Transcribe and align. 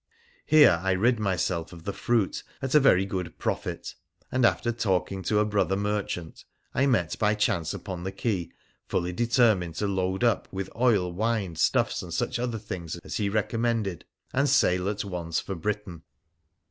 Here 0.47 0.79
I 0.81 0.93
rid 0.93 1.19
myself 1.19 1.71
of 1.71 1.85
my 1.85 1.93
fruit 1.93 2.41
at 2.59 2.73
a 2.73 2.79
very 2.79 3.05
good 3.05 3.37
profit, 3.37 3.93
and, 4.31 4.47
after 4.47 4.71
talking 4.71 5.21
to 5.21 5.37
a 5.37 5.45
brother 5.45 5.75
merchant 5.77 6.43
I 6.73 6.87
met 6.87 7.19
by 7.19 7.35
chance 7.35 7.71
upon 7.71 8.03
the 8.03 8.11
quay, 8.11 8.49
fully 8.87 9.13
determined 9.13 9.75
to 9.75 9.85
load 9.85 10.23
up 10.23 10.47
with 10.51 10.71
oil, 10.75 11.13
wine, 11.13 11.55
stuffs, 11.55 12.01
and 12.01 12.11
such 12.11 12.39
other 12.39 12.57
things 12.57 12.95
as 13.03 13.17
he 13.17 13.29
recommended, 13.29 14.03
and 14.33 14.49
sail 14.49 14.89
at 14.89 15.05
once 15.05 15.39
for 15.39 15.53
Britain. 15.53 16.01